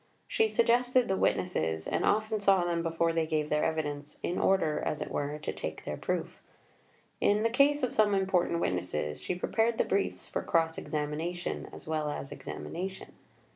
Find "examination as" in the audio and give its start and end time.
10.79-11.85